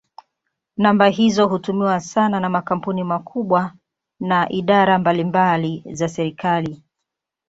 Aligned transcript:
Namba 0.77 1.07
hizo 1.07 1.47
hutumiwa 1.47 1.99
sana 1.99 2.39
na 2.39 2.49
makampuni 2.49 3.03
makubwa 3.03 3.73
na 4.19 4.49
idara 4.49 4.99
mbalimbali 4.99 5.83
za 5.91 6.09
serikali. 6.09 6.83